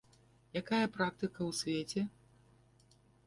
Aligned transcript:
Якая 0.61 0.85
практыка 0.95 1.41
ў 1.49 1.51
свеце? 1.59 2.01